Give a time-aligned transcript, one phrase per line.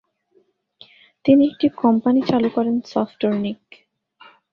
[1.25, 3.61] তিনি একটি কোম্পানি চালু করেন সফটরণিক।